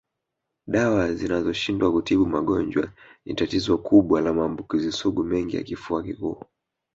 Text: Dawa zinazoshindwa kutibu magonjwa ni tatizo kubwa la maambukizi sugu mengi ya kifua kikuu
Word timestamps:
Dawa 0.73 1.03
zinazoshindwa 1.13 1.91
kutibu 1.93 2.25
magonjwa 2.25 2.91
ni 3.25 3.33
tatizo 3.35 3.77
kubwa 3.77 4.21
la 4.21 4.33
maambukizi 4.33 4.91
sugu 4.91 5.23
mengi 5.23 5.55
ya 5.55 5.63
kifua 5.63 6.03
kikuu 6.03 6.43